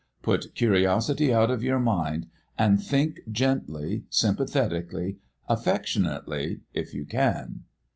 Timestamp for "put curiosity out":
0.23-1.51